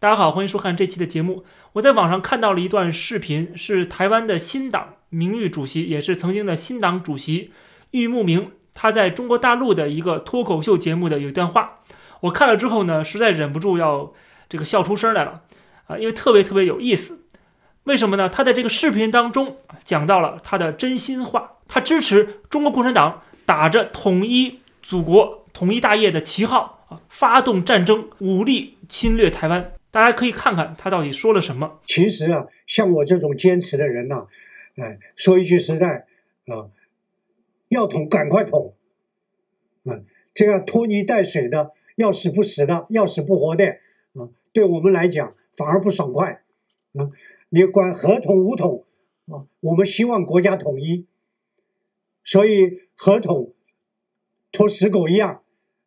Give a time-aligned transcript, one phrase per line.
[0.00, 1.44] 大家好，欢迎收看这期的节目。
[1.72, 7.50] 我在网上看到了一段视频，是台湾的新党名誉主席，也是曾经的新党主席
[7.90, 11.80] 玉木明，他在中国大陆的一个脱口秀节目的有一段话，
[12.20, 14.12] 我看了之后呢，实在忍不住要
[14.48, 15.40] 这个笑出声来了
[15.88, 17.24] 啊，因为特别特别有意思。
[17.82, 18.28] 为什么呢？
[18.28, 29.72] 他在这个视频当中讲到了他的真心话，他支持中国共产党打着统一祖国、统一大业的旗号啊，发动战争，武力侵略台湾。
[29.98, 31.80] 大家可以看看他到底说了什么。
[31.84, 34.28] 其实啊，像我这种坚持的人呐，
[34.76, 36.06] 哎，说一句实在
[36.46, 36.70] 啊，
[37.68, 38.76] 要捅赶快捅，
[39.82, 43.64] 嗯，这样拖泥带水的，要死不死的，要死不活的，
[44.14, 46.42] 啊，对我们来讲反而不爽快，
[46.94, 47.10] 啊。
[47.48, 48.84] 你管合同武统
[49.26, 49.48] 啊？
[49.58, 51.06] 我们希望国家统一，
[52.22, 53.52] 所以合同
[54.52, 55.42] 拖死狗一样，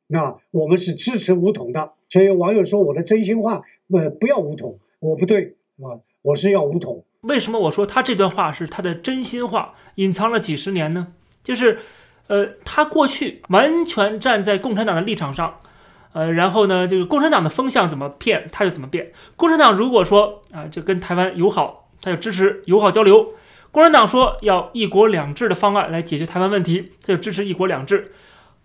[0.07, 1.93] 那我们是支持武统的。
[2.09, 3.61] 所以网友说我的真心话，
[3.93, 7.05] 呃，不要武统，我不对啊，我是要武统。
[7.21, 11.07] 为什么我说他这段话是他的真心话，隐藏了几十年呢？
[11.43, 11.79] 就是，
[12.27, 15.59] 呃，他过去完全站在共产党的立场上。
[16.13, 19.11] 呃，然后呢，就是共产党的风向怎么变，他就怎么变。
[19.37, 23.33] 共产党如果说啊，就跟台湾友好，他就支持友好交流；
[23.71, 28.11] 共产党说要一国两制的方案来解决台湾问题，他就支持一国两制。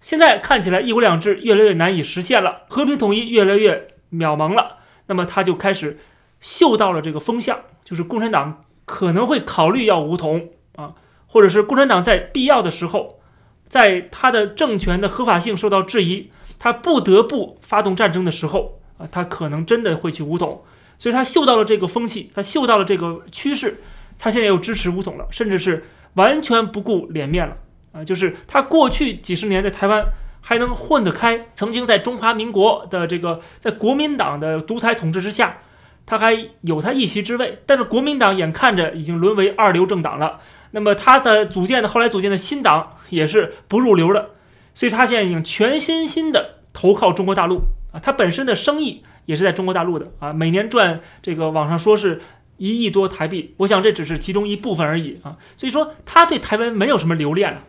[0.01, 4.76] 现在看起来一国两制越来越难以实现了，和平统一越来越渺茫了，
[5.07, 5.99] 那么他就开始
[6.41, 10.95] 嗅到了这个风向，就是共产党可能会考虑要武统啊，
[11.27, 13.21] 或者是共产党在必要的时候，
[13.69, 16.31] 在他的政权的合法性受到质疑。
[16.59, 20.65] 他不得不发动战争的时候啊，他可能真的会去武统，
[20.97, 23.83] 所以他嗅到了这个风气，他嗅到了这个趋势，
[24.19, 27.59] 他现在又支持武统了，甚至是完全不顾脸面了
[27.93, 28.03] 啊！
[28.03, 30.03] 就是他过去几十年在台湾
[30.49, 35.59] 还能混得开，曾经在中华民国的这个在国民党的独裁统治之下，
[36.07, 40.39] 他还有他一席之位，但是国民党眼看着已经沦为二流政党了，
[40.71, 44.31] 那么他的组建的后来组建的新党也是不入流的。
[44.73, 47.63] 所以他现在已经全身心的投靠中国大陆
[47.93, 52.23] 啊，他本身的生意也是在中国大陆的啊，每年赚这个网上说是
[52.57, 55.39] 一亿多台币，我想这只是其中一部分而已啊。
[55.57, 57.63] 所以说他对台湾没有什么留恋了，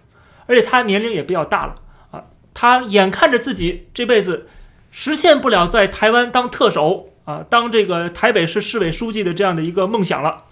[0.45, 1.75] 而且他年龄也比较大了，
[2.59, 4.47] 他眼看着自己这辈子
[4.89, 10.45] 实现不了在台湾当特首啊，当这个台北市市委书记的这样的一个梦想了，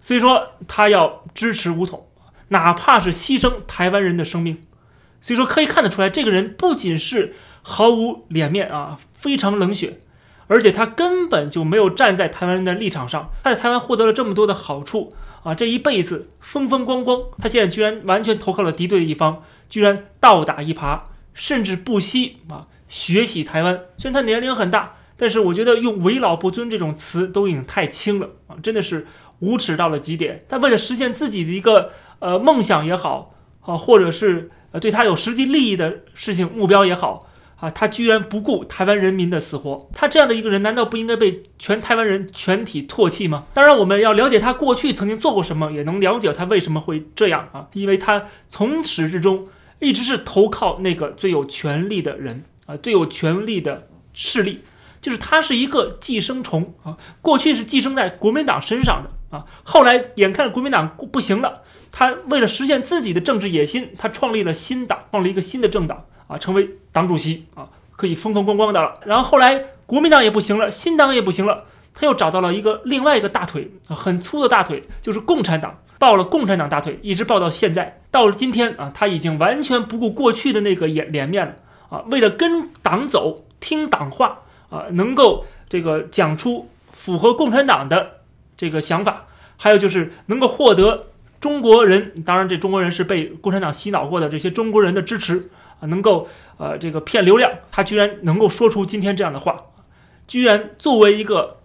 [0.00, 2.06] 所以说他要支持武统，
[2.50, 4.62] 哪怕是牺牲台湾人的生命。
[5.20, 9.98] 所以说可以看得出来，这个人不仅是毫无脸面啊，非常冷血，
[10.46, 13.32] 而且他根本就没有站在台湾人的立场上。
[13.42, 21.00] 他在台湾获得了这么多的好处啊，这一辈子风风光光，他现在居然完全投靠了敌对的一方，居然倒打一耙，
[21.34, 23.80] 甚至不惜啊学习台湾。
[23.96, 29.06] 虽然他年龄很大，但是我觉得用为老不尊这种词都已经太轻了啊，真的是
[29.40, 30.44] 无耻到了极点。
[30.48, 34.50] 他为了实现自己的一个呃梦想也好啊，或者是。
[34.72, 37.28] 呃，对他有实际利益的事情目标也好
[37.60, 43.44] 啊，他居然不顾台湾人民的死活，他这样的一个人，难道不应该被全台湾人全体唾弃吗？
[43.52, 49.46] 当然，我们要了解他过去曾经做过什么，也能了解他为什么会这样啊，因为他从始至终
[49.82, 54.60] 一直是投靠那个最有权力的人啊，最有权力的势力，
[55.00, 61.62] 就是他是一个寄生虫啊，过去是寄生在国民党身上的啊，后来眼看国民党不行了。
[61.90, 69.00] 他为了实现自己的政治野心，他创立了新党，创立一个新的政党啊，成为党主席啊，可以风风光光的了。
[69.04, 78.00] 然后后来国民党也不行了，新党也不行了，他又找到了一个另外一个大腿啊，很粗的大腿，就是共产党，抱了共产党大腿，一直抱到现在。
[78.10, 81.54] 到了今天啊，他已经完全不顾过去的那个脸脸面了
[81.90, 88.14] 啊，为了跟党走，听党话啊，能够这个讲出符合共产党的
[88.56, 89.26] 这个想法，
[89.56, 91.06] 还有就是能够获得。
[91.38, 96.26] 中国人，当然这中国人是被共产党洗脑过的，这些中国人的支持啊，能够
[96.56, 99.56] 呃这个骗流量，他居然能够说出今天这样的话，
[100.26, 101.58] 居然作为一个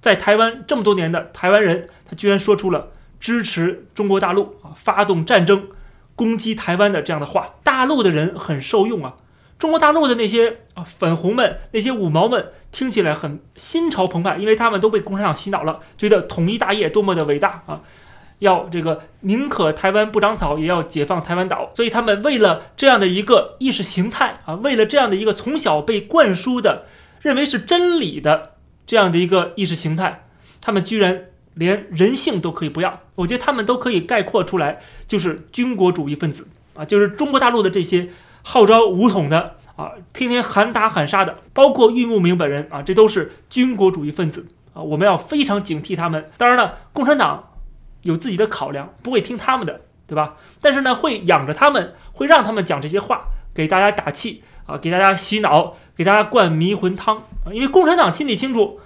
[0.00, 2.88] 在台湾这么多年的台湾人，他居然说出了
[3.22, 5.68] 支持中国大陆啊发动战争
[6.16, 9.14] 攻击台湾的这样的话，大陆的人很受用啊，
[9.60, 17.80] 中国大陆的那些啊粉红们，那些五毛们听起来很心潮澎湃，因为他们都被共产党洗脑了，觉得统一大业多么的伟大啊。
[18.40, 21.70] 要这个宁可台湾不长草，也要解放台湾岛。
[21.76, 26.86] 所以他们为了这样的一个意识形态啊，为了这样的一个从小被灌输的
[27.20, 28.54] 认为是真理的
[28.84, 30.24] 这样的一个意识形态，
[30.60, 33.00] 他们居然连人性都可以不要。
[33.14, 38.08] 我觉得他们都可以概括出来，就是军国主义分子啊，就是中国大陆的这些
[38.42, 46.30] 号召武统的啊，天天喊打喊杀的，包括玉木明本人啊，这都是军国主义分子啊，我们要非常警惕他们。
[46.36, 47.50] 当然了，共产党
[48.02, 50.36] 有自己的考量，不会听他们的，对吧？
[50.60, 57.52] 但是呢，会养着他们，会让他们讲这些话，给大家打气啊，给大家洗脑，给大家灌迷魂汤啊。
[57.52, 58.80] 因为共产党心里清楚，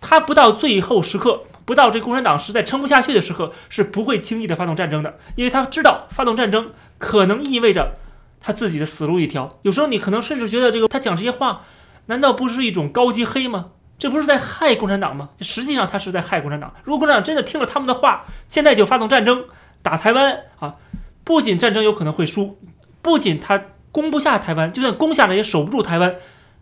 [0.00, 7.96] 他不到最后时刻，不到这共产党实在撑不下去的时刻，是不会轻易的发动战争的，因为他知道发动战争可能意味着。
[8.40, 9.58] 他自己的死路一条。
[9.62, 11.66] 有时候你可能甚至觉得，这个他讲这些话，
[12.06, 13.72] 难道不是一种高级黑吗？
[13.98, 15.28] 这不是在害共产党吗？
[15.42, 16.72] 实际上他是在害共产党。
[16.84, 19.44] 如果共产党真的听了他们的话，现在就发动战争
[19.82, 20.76] 打台湾啊，
[21.22, 22.58] 不仅战争有可能会输，
[23.02, 23.62] 不仅他
[23.92, 26.16] 攻不下台湾，就算攻下来也守不住台湾。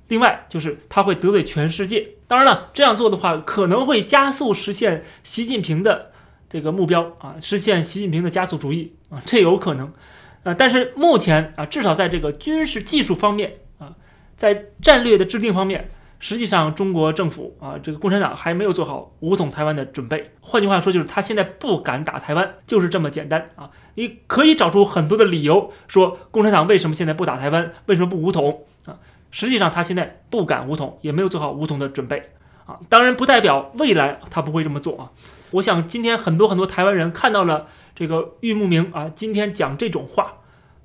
[0.09, 2.16] 另外就是他会得罪全世界。
[2.29, 6.13] 当然了，这样做的话可能会加速实现习近平的
[6.49, 9.93] 这个目标啊，实现习近平的加速主义啊，这有可能。
[10.43, 13.95] 啊，但是目前啊，至少在这个军事技术方面啊，
[14.37, 15.89] 在战略的制定方面，
[16.21, 20.31] 实际上中国政府啊，这个共产党还没有做好武统台湾的准备。
[20.41, 23.71] 换句话说，就是他现在不敢打台湾，就是这么简单啊。
[23.95, 28.99] 你可以找出很多的理由，说共产党为什么现在不打台湾，为什么不武统啊？
[29.31, 32.31] 实际上他现在不敢武统，也没有做好武统的准备
[32.67, 32.79] 啊。
[32.89, 35.11] 当然，不代表未来他不会这么做啊。
[35.53, 37.67] 我想今天很多很多台湾人看到了。
[37.99, 40.35] 这个玉木明啊，今天讲这种话，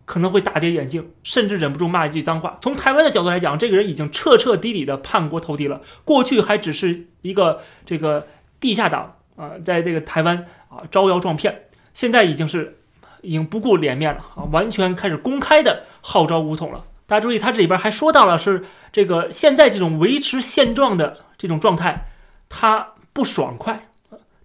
[0.06, 2.58] 可能会大跌眼镜，甚至忍不住骂一句脏话。
[2.62, 5.82] 从台湾的角度来讲，这个人已经彻彻底底的叛国投敌了。
[6.06, 8.28] 过去还只是一个这个
[8.62, 12.80] 地下党啊，在这个台湾啊招摇撞骗，现在已经是
[13.22, 16.86] 已经不顾脸面了啊，完全开始公开的号召武统了。
[17.12, 18.63] 大家注意，他这里边还说到了是
[18.94, 22.08] 这个现在这种维持现状的这种状态，
[22.48, 23.90] 他不爽快，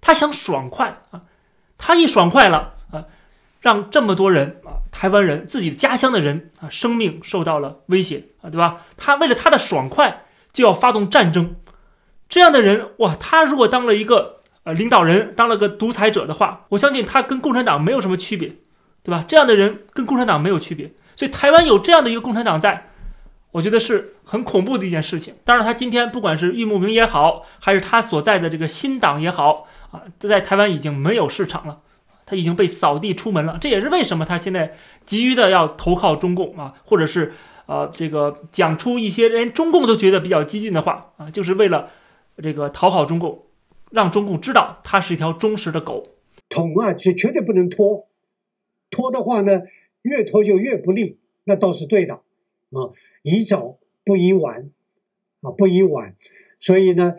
[0.00, 1.20] 他想爽快啊。
[1.78, 3.04] 他一爽快了啊，
[3.60, 8.78] 让这么多人啊，台湾人自己家乡的人啊，生命受到了威胁啊，对吧？
[8.96, 11.54] 他为了他的爽快就要发动战争，
[12.28, 18.56] 这样的人哇，他如果当了一个呃领导人，当了个独裁者的话，我相信他跟共产党没有什么区别，
[19.04, 19.24] 对吧？
[19.28, 22.90] 这样的人跟共产党没有区别，所以台湾有这样的一个共产党在，
[23.50, 25.34] 我觉得是很恐怖的一件事情。
[25.44, 29.66] 当然，他今天不管是玉木明也好，还是他所在的这个新党也好。
[29.92, 31.78] 啊，在台湾已经没有市场了，
[32.26, 33.56] 他已经被扫地出门了。
[33.60, 34.74] 这也是为什么他现在
[35.04, 37.32] 急于的要投靠中共啊，或者是
[37.66, 41.88] 呃这个讲出一些连中共都觉得比较激进的话啊，就是为了
[42.42, 43.44] 这个讨好中共，
[43.92, 46.04] 让中共知道他是一条忠实的狗。
[46.48, 48.08] 捅啊，绝绝对不能拖，
[48.90, 49.52] 拖的话呢，
[50.06, 52.94] 越拖就越不利，那倒是对的啊。
[53.22, 54.70] 宜早不宜晚
[55.42, 56.14] 啊，不宜晚，
[56.60, 57.16] 所以呢，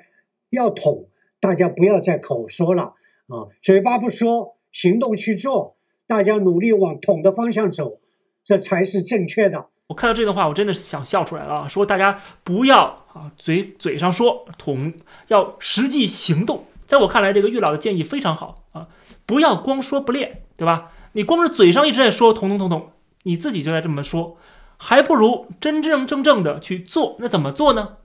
[0.49, 1.09] 要捅。
[1.39, 2.95] 大家不要再口说了
[3.27, 5.75] 啊，嘴巴不说，行动去做。
[6.07, 7.99] 大家努力往统的方向走，
[8.43, 9.67] 这才是正确的。
[9.87, 11.67] 我看到这段话，我真的是想笑出来了啊！
[11.67, 14.93] 说大家不要啊，嘴嘴上说统，
[15.27, 16.65] 要实际行动。
[16.87, 18.87] 在我看来，这个玉老的建议非常好啊，
[19.27, 20.91] 不要光说不练，对吧？
[21.11, 22.91] 你光是嘴上一直在说统统统统，
[23.23, 24.37] 你自己就在这么说，
[24.77, 27.17] 还不如真真正正的去做。
[27.19, 27.97] 那怎么做呢？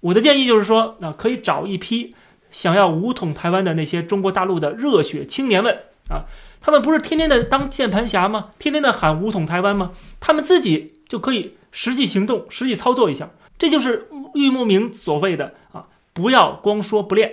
[0.00, 2.14] 我的建议就是说，那可以找一批。
[2.50, 5.72] 想要武统台湾的那些中国大陆的热血青年们
[6.08, 6.26] 啊，
[6.60, 8.48] 他们不是天天的当键盘侠吗？
[8.58, 9.92] 天天的喊武统台湾吗？
[10.18, 13.30] 他们自己就可以实际行动、实际操作一下。
[13.56, 17.30] 这就是玉木明所谓的啊，不要光说不练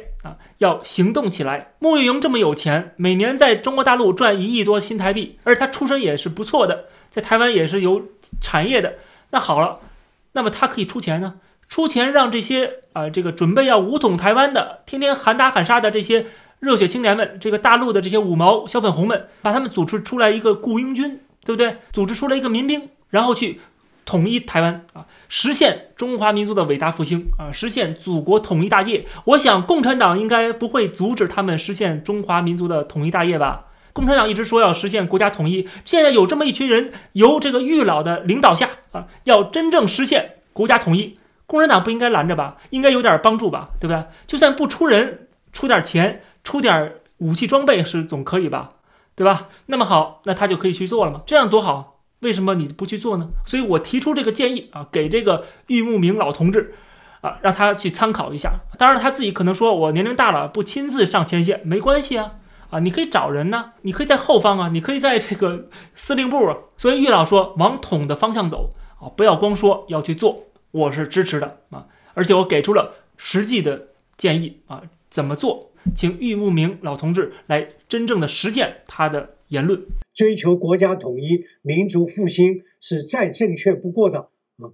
[0.57, 1.73] 要行动起来。
[1.79, 8.07] 穆玉莹这么有钱，每年在中国大陆赚一亿多新台币，而他出身也是不错的，在台湾也是有
[8.41, 8.95] 产业的。
[9.31, 9.79] 那好了，
[10.33, 11.35] 那么他可以出钱呢？
[11.69, 16.27] 出钱让这些啊，这个准备要武统台湾的，天天喊打喊杀的这些
[16.59, 21.75] 热血青年们，这个大陆的这些五毛小粉红们，把他们组织出来一个雇佣军，对不对？
[21.91, 23.59] 组织出来一个民兵，然后去
[24.07, 29.05] 统一台湾啊，实现中华民族的伟大复兴啊，实现祖国统一大业。
[29.25, 33.65] 我想共产党应该不会阻止他们实现中华民族的统一大业吧？
[33.91, 41.19] 共产党一直说要实现国家统一，现在有这么一群人，由这个玉老的领导下啊，要真正实现国家统一。
[41.45, 42.57] 共产党不应该拦着吧？
[42.69, 44.05] 应该有点帮助吧，对不对？
[44.25, 48.69] 就算不出人，出点钱，出点武器装备是总可以吧，
[49.15, 49.49] 对吧？
[49.65, 51.21] 那么好，那他就可以去做了嘛？
[51.25, 51.96] 这样多好！
[52.19, 53.29] 为什么你不去做呢？
[53.45, 56.73] 所以我提出这个建议啊，给这个玉木明老同志
[57.21, 58.59] 啊，让他去参考一下。
[58.77, 62.33] 当然他自己可能说，我年龄大了，不亲自上前线没关系啊，
[62.69, 66.57] 啊，你可以找人呢，你可以在后方啊，你可以在这个 司令部啊。
[66.75, 70.45] 所以玉老说，往统的方向走啊，不要光说，要去做。
[70.71, 75.71] 我是支持的啊，而且我给出了实际的建议啊，怎么做？
[75.95, 79.85] 请玉木明老同志来真正的实践他的言论。
[80.13, 84.19] 追求国家统一、民族复兴是再正确不过的
[84.57, 84.73] 啊，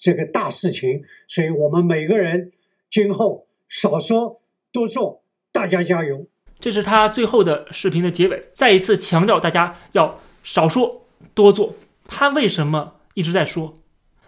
[0.00, 2.52] 这个大事情，所以我们每个人
[2.90, 6.26] 今后少说多做，大家加油。
[6.58, 11.74] 这是他最后的视频的结尾，再一次强调大家要少说多做。
[12.06, 13.74] 他为什么一直在说？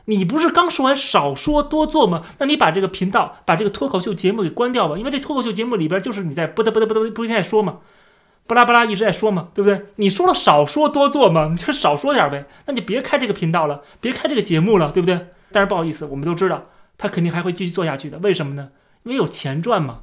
[0.07, 2.27] 你不是刚说完少说多做吗？
[2.39, 7.81] 那你把这个频道、把这个脱口秀节目给关掉吧，因为这脱口秀节目里边就是你在不得不得不得不停在说嘛，
[8.49, 9.83] 巴拉巴拉一直在说嘛，对不对？
[9.97, 15.29] 你说了少说多做嘛，你就少说点呗，那你别开这个频道了，别开这个节目了，对不对？
[15.53, 16.63] 但是不好意思，我们都知道
[16.97, 18.71] 他肯定还会继续做下去的，为什么呢？
[19.05, 20.01] 因为有钱赚嘛。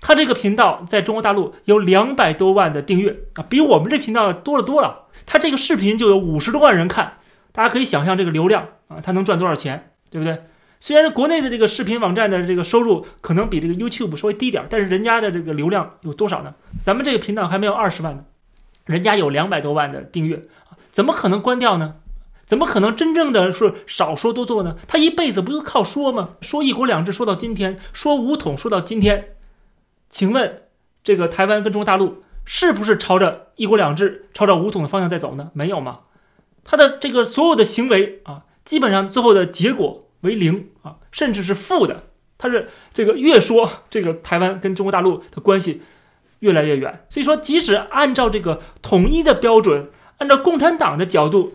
[0.00, 5.04] 他这个频道在中国大陆有两百多万的订阅啊，比我们这频道多了多了。
[5.26, 7.18] 他这个视频就有五十多万人看。
[7.52, 10.42] 大家可以想象这个流量啊，他能赚多少钱，对不对？
[10.80, 16.54] 虽然国内的这个视频网站的这个收入可能比这个 YouTube 稍微低点，但是人家的这个流量有多少呢？
[16.78, 18.24] 咱们这个频道还没有二十万呢，
[18.84, 20.42] 人家有两百多万的订阅，
[20.92, 21.96] 怎么可能关掉呢？
[22.44, 24.76] 怎么可能真正的是少说多做呢？
[24.86, 26.30] 他一辈子不就靠说吗？
[26.42, 29.36] 说一国两制说到今天，说五统说到今天，
[30.10, 30.58] 请问
[31.02, 35.50] 这个台湾跟中国大陆是不是朝着一国两制、朝着五统的方向在走呢？
[35.54, 36.00] 没有吗？
[36.62, 42.02] 他的这个所有的行为啊，基本上最后的结果为零啊，甚至是负的。
[42.36, 45.82] 他是这个越说这个台湾跟中国大陆的关系
[46.40, 47.06] 越来越远。
[47.08, 49.88] 所以说，即使按照这个统一的标准，
[50.18, 51.54] 按照共产党的角度，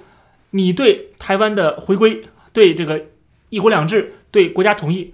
[0.51, 2.23] 你对台湾的回归、
[2.53, 3.07] 对这个
[3.49, 5.13] 一国两制、对国家统一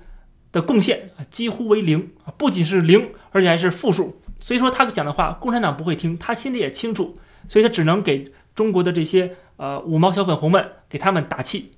[0.51, 4.21] 的贡献啊，几乎为零啊，不仅是零，而且还是负数。
[4.39, 9.35] 所以说，他讲的话，共产党不会听，他心里也清楚，所以他只能给中国的这些。
[9.57, 11.71] 呃，五毛小粉红们给他们打气，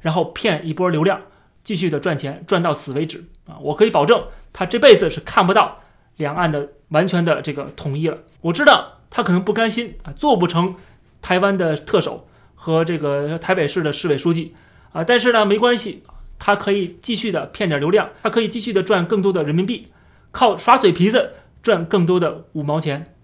[0.00, 1.20] 然后骗一波流量，
[1.64, 3.58] 继续的赚钱，赚到死为止啊！
[3.60, 5.80] 我可以保证，他这辈子是看不到
[6.16, 8.18] 两岸的完全的这个统一了。
[8.40, 10.74] 我知道他可能不甘心啊，做不成
[11.20, 14.54] 台湾的特首和这个台北市的市委书记
[14.92, 16.02] 啊，但是呢，没关系，
[16.38, 19.92] 他可以继续的骗点流量，他可以继续的赚更多的人民币，
[20.30, 23.14] 靠耍嘴皮子赚更多的五毛钱。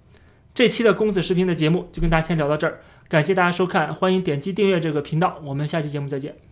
[0.54, 2.80] 这期的公子视频的节目就跟大家先聊到这儿。
[3.08, 6.43] 感谢大家收看，欢迎点击订阅这个频道，我们下期节目再见。